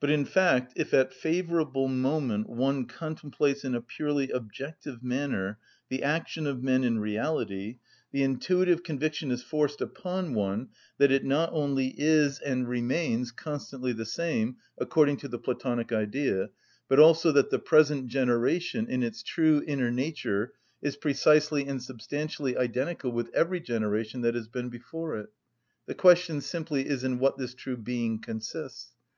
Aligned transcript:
But, 0.00 0.08
in 0.08 0.24
fact, 0.24 0.72
if 0.76 0.94
at 0.94 1.12
favourable 1.12 1.86
moment 1.86 2.48
one 2.48 2.86
contemplates, 2.86 3.66
in 3.66 3.74
a 3.74 3.82
purely 3.82 4.30
objective 4.30 5.02
manner, 5.02 5.58
the 5.90 6.02
action 6.02 6.46
of 6.46 6.62
men 6.62 6.84
in 6.84 7.00
reality; 7.00 7.76
the 8.12 8.22
intuitive 8.22 8.82
conviction 8.82 9.30
is 9.30 9.42
forced 9.42 9.82
upon 9.82 10.32
one 10.32 10.70
that 10.96 11.10
it 11.12 11.22
not 11.26 11.50
only 11.52 11.88
is 11.98 12.38
and 12.38 12.66
remains 12.66 13.30
constantly 13.30 13.92
the 13.92 14.06
same, 14.06 14.56
according 14.78 15.18
to 15.18 15.28
the 15.28 15.38
(Platonic) 15.38 15.92
Idea, 15.92 16.48
but 16.88 16.98
also 16.98 17.30
that 17.32 17.50
the 17.50 17.58
present 17.58 18.06
generation, 18.06 18.88
in 18.88 19.02
its 19.02 19.22
true 19.22 19.62
inner 19.66 19.90
nature, 19.90 20.54
is 20.80 20.96
precisely 20.96 21.66
and 21.66 21.82
substantially 21.82 22.56
identical 22.56 23.12
with 23.12 23.28
every 23.34 23.60
generation 23.60 24.22
that 24.22 24.34
has 24.34 24.48
been 24.48 24.70
before 24.70 25.18
it. 25.18 25.28
The 25.84 25.94
question 25.94 26.40
simply 26.40 26.88
is 26.88 27.04
in 27.04 27.18
what 27.18 27.36
this 27.36 27.52
true 27.52 27.76
being 27.76 28.18
consists. 28.18 28.92